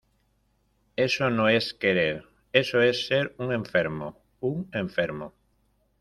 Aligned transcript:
eso 0.95 1.29
no 1.29 1.47
es 1.47 1.75
querer. 1.75 2.23
eso 2.53 2.81
es 2.81 3.05
ser 3.05 3.35
un 3.37 3.53
enfermo. 3.53 4.17
un 4.39 4.67
enfermo. 4.73 5.35